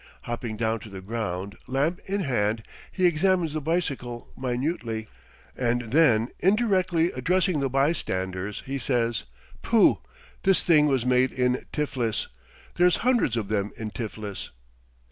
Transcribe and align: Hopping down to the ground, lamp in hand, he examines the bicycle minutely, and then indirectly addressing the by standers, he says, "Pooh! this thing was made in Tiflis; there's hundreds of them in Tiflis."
Hopping 0.23 0.57
down 0.57 0.79
to 0.79 0.89
the 0.89 0.99
ground, 0.99 1.57
lamp 1.67 1.99
in 2.07 2.21
hand, 2.21 2.63
he 2.91 3.05
examines 3.05 3.53
the 3.53 3.61
bicycle 3.61 4.31
minutely, 4.35 5.07
and 5.55 5.91
then 5.93 6.29
indirectly 6.39 7.11
addressing 7.11 7.59
the 7.59 7.69
by 7.69 7.91
standers, 7.91 8.63
he 8.65 8.79
says, 8.79 9.25
"Pooh! 9.61 9.99
this 10.41 10.63
thing 10.63 10.87
was 10.87 11.05
made 11.05 11.31
in 11.31 11.63
Tiflis; 11.71 12.29
there's 12.77 12.95
hundreds 13.05 13.37
of 13.37 13.47
them 13.47 13.73
in 13.77 13.91
Tiflis." 13.91 14.49